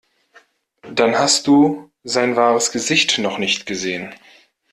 Dann 0.95 1.15
hast 1.15 1.45
du 1.45 1.91
sein 2.01 2.35
wahres 2.35 2.71
Gesicht 2.71 3.19
noch 3.19 3.37
nicht 3.37 3.67
gesehen. 3.67 4.11